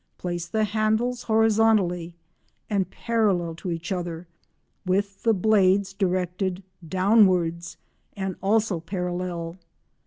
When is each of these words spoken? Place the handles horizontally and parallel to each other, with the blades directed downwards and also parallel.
Place 0.17 0.47
the 0.47 0.63
handles 0.63 1.21
horizontally 1.21 2.15
and 2.71 2.89
parallel 2.89 3.53
to 3.53 3.69
each 3.69 3.91
other, 3.91 4.25
with 4.83 5.21
the 5.21 5.31
blades 5.35 5.93
directed 5.93 6.63
downwards 6.89 7.77
and 8.17 8.35
also 8.41 8.79
parallel. 8.79 9.59